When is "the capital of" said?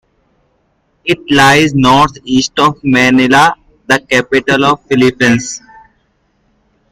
3.85-4.81